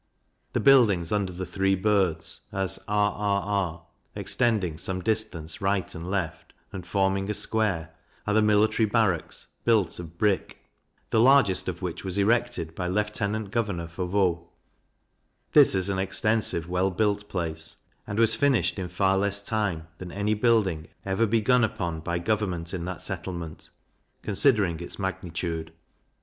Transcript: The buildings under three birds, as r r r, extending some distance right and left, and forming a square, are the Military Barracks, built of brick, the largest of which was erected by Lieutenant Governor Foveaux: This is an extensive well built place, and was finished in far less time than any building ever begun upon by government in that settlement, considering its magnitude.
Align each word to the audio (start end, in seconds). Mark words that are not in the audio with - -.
The 0.53 0.59
buildings 0.59 1.11
under 1.11 1.31
three 1.45 1.75
birds, 1.75 2.41
as 2.51 2.79
r 2.87 3.11
r 3.13 3.41
r, 3.43 3.85
extending 4.15 4.79
some 4.79 4.99
distance 5.03 5.61
right 5.61 5.93
and 5.93 6.09
left, 6.09 6.53
and 6.73 6.87
forming 6.87 7.29
a 7.29 7.35
square, 7.35 7.91
are 8.25 8.33
the 8.33 8.41
Military 8.41 8.87
Barracks, 8.87 9.45
built 9.63 9.99
of 9.99 10.17
brick, 10.17 10.57
the 11.11 11.19
largest 11.19 11.67
of 11.67 11.83
which 11.83 12.03
was 12.03 12.17
erected 12.17 12.73
by 12.73 12.87
Lieutenant 12.87 13.51
Governor 13.51 13.85
Foveaux: 13.87 14.47
This 15.53 15.75
is 15.75 15.87
an 15.87 15.99
extensive 15.99 16.67
well 16.67 16.89
built 16.89 17.29
place, 17.29 17.77
and 18.07 18.17
was 18.17 18.33
finished 18.33 18.79
in 18.79 18.87
far 18.87 19.19
less 19.19 19.39
time 19.39 19.87
than 19.99 20.11
any 20.11 20.33
building 20.33 20.87
ever 21.05 21.27
begun 21.27 21.63
upon 21.63 21.99
by 21.99 22.17
government 22.17 22.73
in 22.73 22.85
that 22.85 23.01
settlement, 23.01 23.69
considering 24.23 24.79
its 24.79 24.97
magnitude. 24.97 25.71